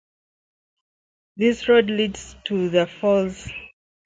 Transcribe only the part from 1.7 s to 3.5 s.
leads to the falls.